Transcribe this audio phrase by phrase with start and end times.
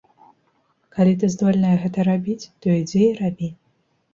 [0.95, 3.53] Калі ты здольная гэта рабіць, то ідзі і рабі.